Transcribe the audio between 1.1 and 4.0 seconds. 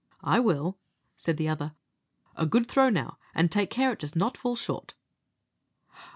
said the other; "a good throw now, and take care it